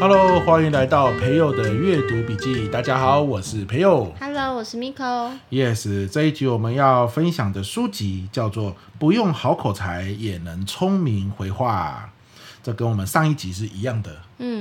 [0.00, 2.66] Hello，欢迎来到培友的阅读笔记。
[2.68, 4.10] 大家好，我是培友。
[4.18, 5.30] Hello，我是 Miko。
[5.50, 12.10] Yes，这一集我们要分享的书籍叫做《不用好口才也能聪明回话》，
[12.64, 14.16] 这跟我们上一集是一样的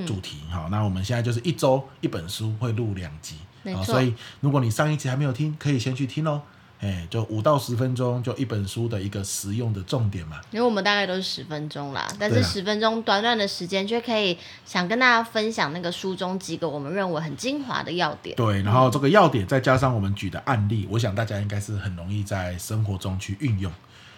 [0.06, 0.40] 主题。
[0.52, 3.36] 好、嗯，那我们现在就是一周一本书，会录两集。
[3.64, 3.84] 没错。
[3.86, 6.42] 所以如果你上一集还没有听，可以先去听哦。
[6.82, 10.40] 哎，就五到十分钟，就一本书的一个实用的重点嘛。
[10.50, 18.34] 因为我们大概都是十分钟啦，但是十分钟短短的时间，却可以想跟大家分享那个书中几个我们认为很精华的要点。
[18.38, 23.70] 对，然后这个要点再加上我们举的案例，我想大家应该是很容易在生活中去运用。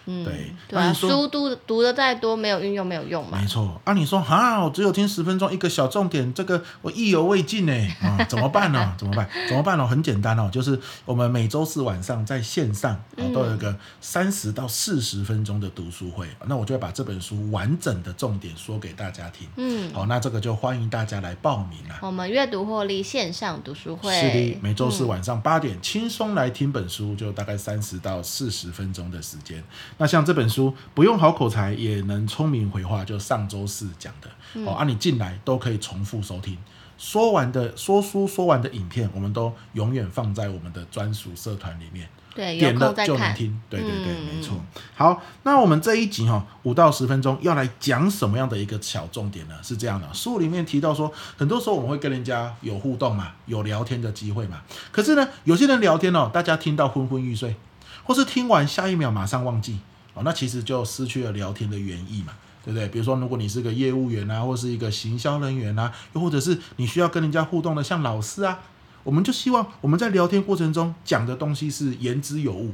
[0.06, 3.40] 嗯，对，对啊，书读读的再多，没有运用没有用嘛。
[3.40, 8.96] 没错，啊，你说啊，我只有听十分钟，一个小重点，这个我意犹未尽呢，啊， 怎么办呢？
[8.98, 9.30] 怎么办？
[9.48, 9.88] 怎么办呢？
[9.88, 19.48] 很简单哦，就是我们每周四晚上在线上啊，都有一个三十到四十分钟的读书会，嗯，那我就会把这本书完整的重点说给大家听。
[19.58, 21.96] 嗯，好，那这个就欢迎大家来报名了。
[22.02, 29.64] 我们阅读获利线上读书会，是的，每周四晚上八点，轻松来听本书，就大概三十到四十分钟的时间。
[30.02, 36.58] 那像这本书不用好口才也能聪明回话，就上周四讲的、嗯、哦，啊，你进来都可以重复收听，
[36.98, 44.58] 说完的说书说完的影片，我们都永远放在我们的专属社团里面，对，点了就能听，对对对，嗯、没错。
[44.96, 49.54] 好，那我们这一集哈、哦，五到十分钟要来讲什么样的一个小重点呢？
[49.62, 57.56] 是这样的，书里面提到说，很多时候我们会跟人家有互动嘛，有聊天的机会嘛，可是呢，有些人聊天哦，大家听到昏昏欲睡。
[58.04, 59.78] 或是听完下一秒马上忘记
[60.14, 62.34] 哦，那其实就失去了聊天的原意嘛，
[62.66, 62.88] 对不对？
[62.90, 68.60] 比如说，如果你是个业务员啊，或是一个行销人员啊，又或者是你需要跟人家互动的，像老师啊，
[69.04, 72.74] 我们就希望我们在聊天过程中讲的东西是言之有物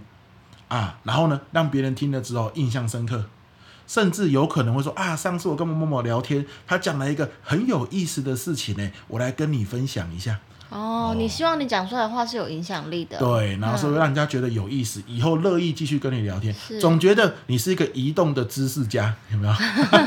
[0.67, 3.25] 啊，然后呢，让别人听了之后印象深刻，
[3.85, 10.39] 甚至有可能会说啊，上次我跟某某某聊天，他讲了一个很有意思的事情呢，我来跟你分享一下。
[10.69, 19.53] 哦，你希望你讲出来的话是有影响力的，对，然后是会让人家觉得有意思，嗯、以后乐意继续跟你聊天，总觉得你是一个移动的知识家，有没有？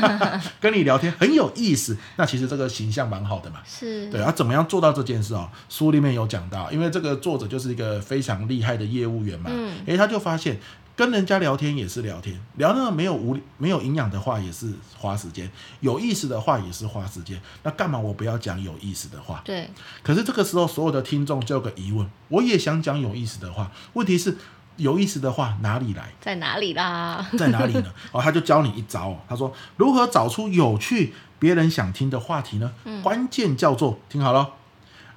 [0.61, 4.07] 跟你聊天很有意思，那其实这个形象蛮好的嘛，是。
[4.09, 5.49] 对啊，怎么样做到这件事哦？
[5.69, 10.59] 书里面有讲到，因为这个作者就是一个非常厉害的业务员嘛，嗯，诶，他就发现。
[10.95, 17.41] 跟人家聊天也是聊天，聊那个没有无没有营养的话也是花时间，有意思的话也是花时间。
[17.63, 19.41] 那干嘛我不要讲有意思的话？
[19.43, 19.69] 对。
[20.03, 24.37] 可是这个时候，所有的听众就有个疑问：我也想讲有意思的话，问题是
[24.75, 26.13] 有意思的话哪里来？
[26.19, 27.25] 在哪里啦？
[27.37, 27.91] 在哪里呢？
[28.11, 32.73] 哦，他就教你一招，他说如何找出有趣、别人想听的话题呢？
[32.83, 34.51] 嗯、关键叫做听好了，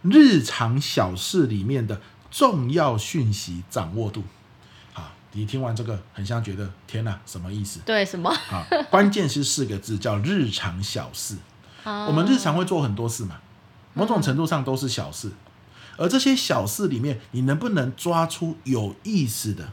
[0.02, 4.22] 日常小事里面的重要讯息掌握度。
[5.34, 7.80] 你听完这个，很像觉得天哪，什么意思？
[7.84, 8.30] 对，什么？
[8.30, 11.36] 啊，关键是四个字，叫日常小事。
[11.84, 13.36] 我们日常会做很多事嘛，
[13.92, 15.30] 某种程度上都是小事。
[15.96, 19.68] 而这些小事里面，你能不能抓出有意思的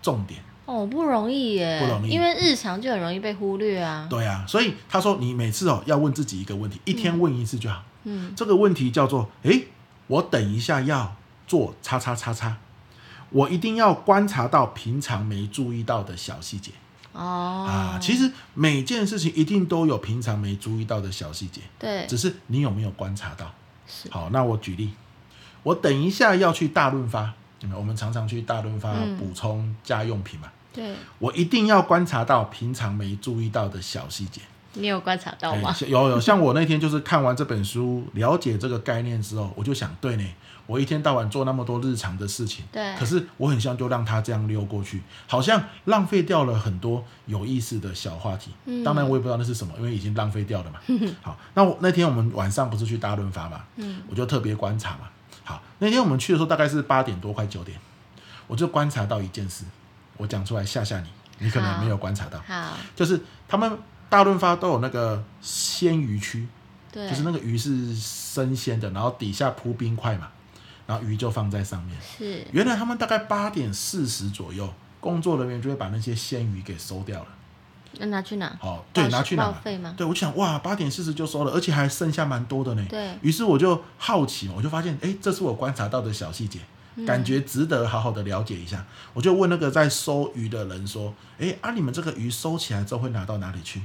[0.00, 0.42] 重点？
[0.64, 4.06] 哦，不容易耶，不容易，因为日常就很容易被忽略啊。
[4.08, 7.84] 对啊，所以他说，你每次哦要问自己一个问题，一天问一次就好。
[8.04, 9.66] 嗯，这个问题叫做：诶，
[10.06, 11.16] 我等一下要
[11.46, 12.56] 做叉叉叉叉。
[13.30, 16.72] 我一定要观察到平常没注意到的小细节
[17.12, 23.52] 哦啊，其实每件事情一定都有平常没注意到的小细节，对，只是你有没有观察到？
[23.86, 24.92] 是好，那我举例，
[25.62, 27.32] 我等一下要去大润发，
[27.76, 34.40] 我们常常去大润发补充家用品嘛，对，我一定要观察到平常没注意到的小细节。
[34.74, 35.74] 你有观察到吗？
[35.88, 40.24] 有有，像我那天就是看完这本书，了解这个概念之后，我就想，对呢。
[40.70, 48.52] 我一天到晚做那么多日常的事情，对，可是我很像就让他这样溜过去，好像浪费掉了很多有意思的小话题。
[48.66, 50.78] 嗯，当然我也不知道那是什么，因为已经浪费掉了嘛。
[51.22, 53.64] 好，那我那天我们晚上不是去大润发嘛？
[53.74, 55.08] 嗯，我就特别观察嘛。
[55.42, 57.76] 好，那天我们去的时候大概是八点多快九点，
[58.46, 59.64] 我就观察到一件事，
[60.18, 61.08] 我讲出来吓吓你，
[61.40, 62.40] 你可能没有观察到。
[62.94, 63.76] 就是他们
[64.08, 66.46] 大润发都有那个鲜鱼区，
[66.92, 70.28] 对，就是那个鱼是生鲜的，然后底下铺冰块嘛。
[70.90, 71.96] 然后鱼就放在上面。
[72.18, 77.26] 是，原来他们大概八点四十左右，工作人员就会把那些鲜鱼给收掉了。
[77.92, 78.58] 那拿去哪？
[78.60, 79.54] 哦，对，拿去哪？
[79.96, 82.84] 对，我想，哇，八点四十就收了，而且还剩下蛮多的呢。
[82.88, 83.16] 对。
[83.22, 86.58] 于是我就好奇，我就发现，哎，这是我观察到的小细节，
[86.96, 88.84] 嗯，感觉值得好好的了解一下。
[89.12, 93.80] 我就问那个在收鱼的人说，哎，啊，你们这个鱼收起来之后会拿到哪里去？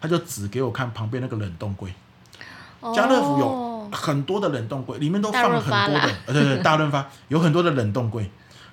[0.00, 1.94] 他就指给我看旁边那个冷冻柜。
[2.80, 2.92] 哦。
[2.92, 3.71] 家乐福有。
[3.92, 8.28] 很多的冷冻柜里面都放了很多的，呃，对对，大润发有很多的冷冻柜，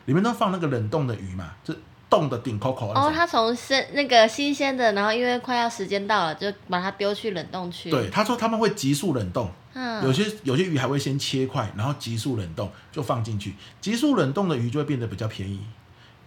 [0.05, 1.75] 里面都放那个冷冻的鱼嘛，就
[2.09, 2.87] 冻的顶 Coco。
[2.87, 7.91] 哦，他从生那个新鲜的，然后因为快要时间到了，就把它丢去冷冻区。
[7.91, 15.59] 对，他说他们会急速冷冻，嗯，有些有些鱼还会先切块，然后急速冷冻就放进去，急速冷冻的鱼就会变得比较便宜。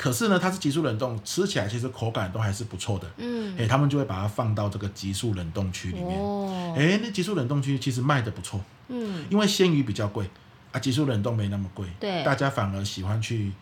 [0.02, 3.08] 可是呢，它是急速冷冻，吃起来其实口感都还是不错的。
[3.18, 6.18] 嗯，哎，他们就会把它放到这个急速冷冻区里面。
[6.18, 8.60] 哦，哎，那急速冷冻区其实卖的不错。
[8.88, 10.28] 嗯，因为鲜鱼比较贵
[10.72, 11.86] 啊，急速冷冻没那么贵。
[12.00, 13.52] 对，大家反而喜欢去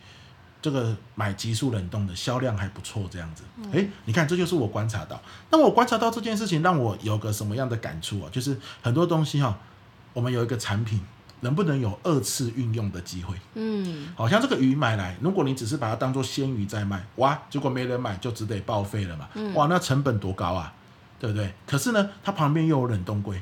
[0.63, 3.07] 这个买急速冷冻的，销量还不错。
[3.11, 5.21] 这样子，哎、嗯，你看，这就是我观察到。
[5.51, 8.29] 那我观察到这件事情，让我有个什么样的感触啊？
[8.31, 9.59] 就是很多东西哈，
[10.13, 10.99] 我们有一个产品。
[11.41, 13.35] 能不能有二次运用的机会？
[13.55, 19.27] 嗯，好像这个鱼买来，如果你只是把它当做鲜鱼在卖，哇，结果没人买，就只得报废了嘛。
[19.33, 20.73] 嗯、哇，那成本多高啊，
[21.19, 21.51] 对不对？
[21.65, 23.41] 可是呢，它旁边又有冷冻柜，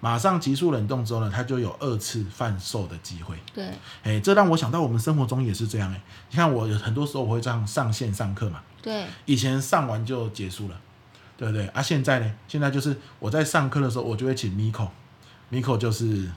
[0.00, 3.36] 马上急速冷冻之后呢，它就有二次贩售的机会。
[3.52, 3.70] 对，
[4.04, 6.00] 哎，这让我想到我们生活中也是这样哎。
[6.30, 8.60] 你看我有很多时候我会这样上线上课嘛。
[8.80, 10.80] 对，以前上完就结束了，
[11.36, 11.66] 对不对？
[11.68, 12.32] 啊，现在呢？
[12.46, 16.30] 现在就是我在上课的时候，我就会请 Miko，Miko 就是。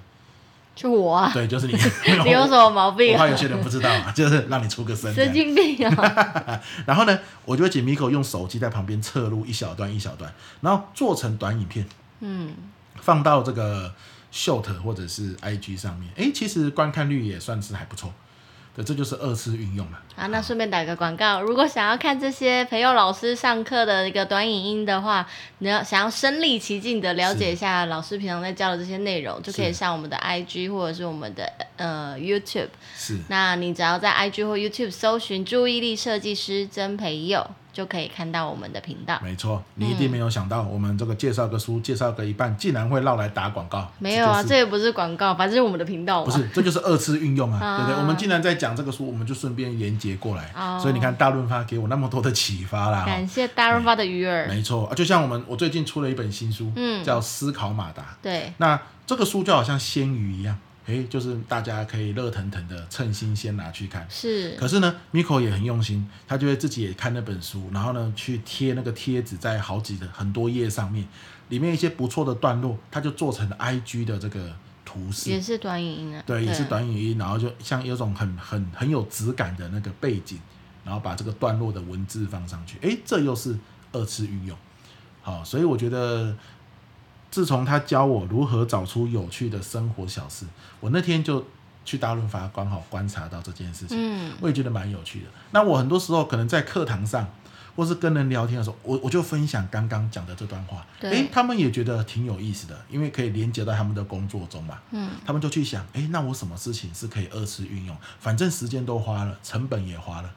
[0.76, 1.74] 就我啊，对，就是你。
[2.26, 3.14] 你有什么毛病？
[3.14, 5.14] 我怕有些人不知道啊，就是让你出个声。
[5.14, 6.62] 神经病啊！
[6.86, 10.32] 然后呢，我就会请 Miko 用手机在旁边侧录一小段一小段，
[10.62, 11.88] 然后做成短影片，
[12.20, 12.54] 嗯，
[13.00, 13.94] 放到这个
[14.34, 16.12] Short 或者是 IG 上面。
[16.18, 18.14] 哎，其实观看率也算是还不错。
[18.76, 20.02] 对，这就是二次运用了。
[20.18, 25.26] 啊，那顺便打个广告，如果想要看这些培友老师上课的一个短影音的话，
[25.60, 32.70] 你要想要身临其境的了解一下老师平常在教的这些内容，就可以上我们的 IG 或者是我们的呃 YouTube。
[32.98, 33.18] 是。
[33.30, 37.48] 那你只要在 IG 或 YouTube 搜寻“注意力设计师曾培祐”。
[37.76, 39.20] 就可以看到我们的频道。
[39.22, 43.86] 没错，你一定没有想到，我们这个介绍个书，介绍个一半，竟然会绕来打广告。
[44.00, 46.24] 没有啊，这，也不是广告，反正是我们的频道。
[46.24, 48.00] 不是，这就是二次运用啊， 对不对？
[48.00, 50.50] 我们既然在讲这个书，我们就顺便连接过来。
[50.56, 53.04] 哦、所以你看，大润发给我那么多的启发啦。
[53.06, 54.48] 感谢大润发的鱼儿。
[54.50, 58.02] 没错，就像我们，我最近出了一本新书，嗯，叫《思考马达》。
[58.22, 58.54] 对。
[58.58, 60.58] 那这个书就好像鲜鱼一样。
[60.86, 64.06] 哎，就是大家可以热腾腾的趁新鲜拿去看。
[64.10, 64.52] 是。
[64.52, 71.08] 可是呢，Miko 也很用心，他就会自己也看那本书，然后呢去贴那个贴纸在好几的很多页上面，
[71.50, 74.56] 里面一些不错的段落，他就做成了 IG 的这个
[74.86, 75.32] 图示。
[75.32, 76.24] 也是短影音啊。
[76.26, 80.40] 对，也是短影音，然后就像有种很很很有质感的那个背景，
[80.84, 82.78] 然后把这个段落的文字放上去。
[82.84, 83.58] 哎，这又是
[83.92, 84.56] 二次运用。
[85.24, 86.36] 好，所以我觉得。
[87.36, 90.46] 自从他教我如何找出有趣的生活小事，
[90.80, 91.46] 我那天就
[91.84, 95.26] 去大润发刚好观察到这件事情，嗯，我也觉得蛮有趣的。
[95.52, 97.28] 那我很多时候可能在课堂上，
[97.76, 107.98] 或是跟人聊天的时候，我我就分享刚刚讲的这段话，对，诶，他们也觉得挺有意思的，因为可以连接到他们的工作中嘛，嗯，他们就去想，诶，那我什么事情是可以二次运用？
[108.18, 110.32] 反正时间都花了，成本也花了，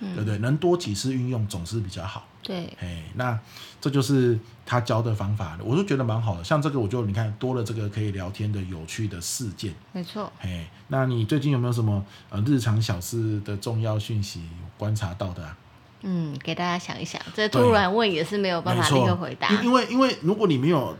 [0.00, 0.38] 嗯，对不对？
[0.38, 2.26] 能多几次运用总是比较好。
[2.42, 3.38] 对，哎，那
[3.80, 6.44] 这就是他教的方法，我就觉得蛮好的。
[6.44, 10.30] 像这个，我就你看多了这个可以聊天的有趣的事件，没错。
[10.40, 14.42] 哎，那你最近有没有什么呃日常小事的重要讯息
[14.76, 15.56] 观察到的啊？
[16.02, 19.48] 嗯，给大家想一想，这突然问也是没有办法立刻回答。
[19.62, 20.94] 因为因为如果你没有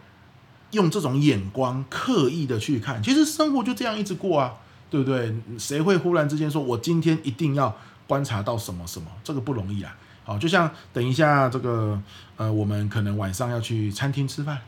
[0.70, 4.54] 用这种眼光刻意的去看，其实生活就这样一直过啊，
[4.88, 5.34] 对不对？
[5.58, 7.76] 谁会忽然之间说我今天一定要
[8.06, 9.08] 观察到什么什么？
[9.22, 9.96] 这个不容易啊。
[10.24, 12.00] 好，就像等一下这个，
[12.36, 14.58] 呃，我们可能晚上要去餐厅吃饭，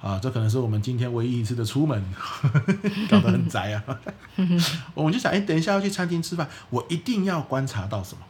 [0.00, 2.74] 啊，这可能是我们今天唯一一次的出门，呵 呵
[3.08, 3.84] 搞得很宅啊。
[4.94, 8.24] 我们就想，哎，等一下要去餐厅吃饭，我一定要观察到什么？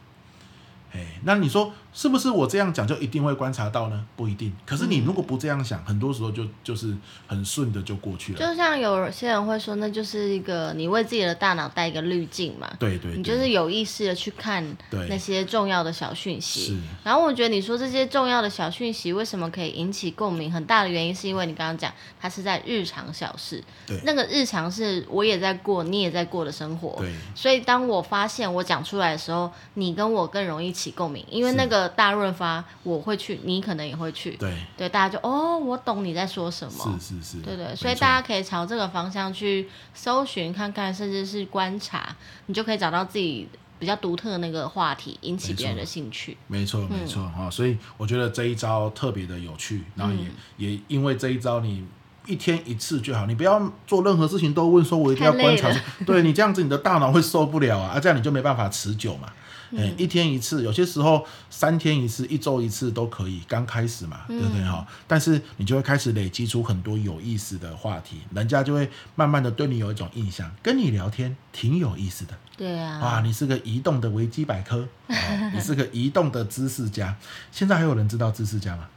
[0.91, 4.05] 哎，那你说是不是我这样讲就一定会观察到呢？
[4.15, 4.53] 不一定。
[4.65, 6.95] 可是你如果不这样想，嗯、很多时候就就是
[7.27, 8.39] 很顺的就过去了。
[8.39, 12.69] 就像有些人会说，那就是一个你为自己的大脑带一个滤镜嘛。
[12.77, 13.17] 对，对对。
[13.17, 16.59] 你就是有意识的去看那些重要的小讯息。
[16.59, 16.77] 是。
[17.03, 23.63] 然后我觉得你说这些重要的小讯息为什么可以引起共鸣，很大的原因是因为你刚刚讲它是在日常小事。
[23.87, 23.99] 对。
[24.03, 26.95] 那个日常是我也在过，你也在过的生活。
[26.99, 27.11] 对。
[27.33, 42.15] 所以当我发现我讲出来的时候，你跟我更容易起共鸣，因为那个大润发我会去，你可能也会去，对对，大家就哦，我懂你在说什么，是是是，对对，所以大家可以朝这个方向去搜寻看看，甚至是观察，
[42.47, 46.35] 你就可以找到自己比较独特的那个话题，引起别人的兴趣。
[46.47, 51.85] 没错没错哈、嗯，所以我觉得这一招特别的有趣，然后也、嗯、也因为这一招你
[52.27, 55.69] 一天一次就好，你不要做任何事情都问说，我一定要观察。
[56.05, 59.29] 对，你这样子，你的大脑会受不了啊，啊，这样你就没办法持久嘛。
[59.71, 63.41] 嗯，一天一次，有些时候三天一次，一周一次都可以。
[63.47, 64.87] 刚开始嘛，对不对哈？
[65.07, 72.33] 但是你就会开始累积出很多有意思的话题，人家就会慢慢的对你有一种印象，跟你聊天挺有意思的。
[72.57, 74.87] 对啊，啊，你是个移动的维基百科，
[75.53, 77.15] 你是个移动的知识家。
[77.51, 78.87] 现在还有人知道知识家吗？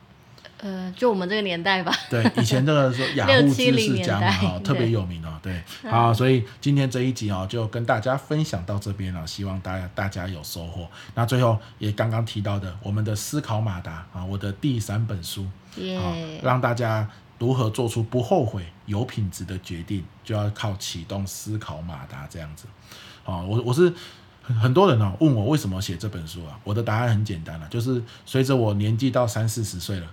[0.62, 1.92] 呃，就我们这个年代吧。
[2.08, 5.36] 对，以前这个说雅虎知识家嘛，哈，特别有名哦。
[5.42, 10.86] 对，好，所以今天这一集哦，就跟大家分享到这边了，希望大家大家有收获。
[11.16, 15.44] 那最后也刚刚提到的，我们的思考马达啊，我的第三本书，
[15.98, 16.14] 啊，
[16.44, 22.66] 让大家如何做出不后悔、有品质的决定，就要靠启动思考马达这样子。
[23.24, 23.92] 啊，我我是
[24.44, 30.06] 很多人呢问我为什么写这本书啊，我的答案很简单了，就是随着我年纪到三四十岁了。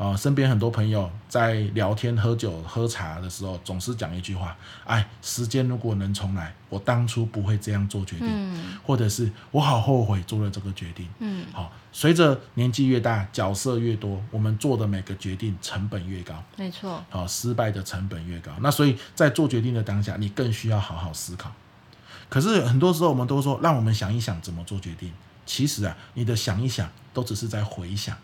[0.00, 17.04] 啊，身边很多朋友在聊天、喝酒、喝茶的时候，总是讲一句话：“哎，时间如果能重来，我当初不会这样做决定，嗯、或者是我好后悔做了这个决定。”嗯，好，随着年纪越大，角色越多，我们做的每个决定成本越高，没错。
[17.10, 21.52] 好，失败的成本越高，那所以在做决定的当下，你更需要好好思考。
[22.30, 25.12] 可是很多时候，我们都说让我们想一想怎么做决定，
[25.44, 28.16] 其实啊，你的想一想都只是在回想。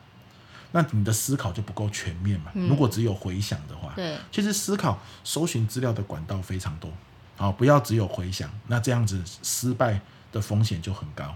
[0.76, 2.50] 那你的思考就不够全面嘛？
[2.54, 6.90] 如果只有回想的话，对，其实思考、搜寻资料的管道非常多，
[7.38, 9.98] 好，不要只有回想，那这样子失败
[10.30, 11.34] 的风险就很高，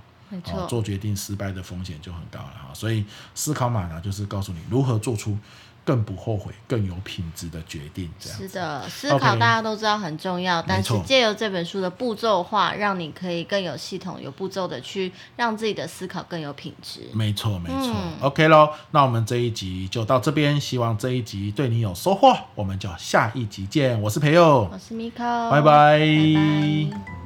[0.53, 2.75] 哦，做决定失败的风险就很高了哈。
[2.75, 5.39] 所以思考马达就是告诉你如何做出。
[5.85, 8.11] 更不后悔，更有品质的决定。
[8.19, 17.01] 这样是的，思考大家都知道很重要但是借由这本书的步骤化，让你可以更有系统、有步骤的去让自己的思考更有品质。
[17.13, 17.93] 没错，没错。
[17.95, 24.01] 嗯、OK 喽，那我们这一集就到这边，希望这一集对你有收获，我们就下一集见。
[24.01, 25.99] 我是培佑，我是 Miko，拜拜。
[25.99, 27.20] 拜拜。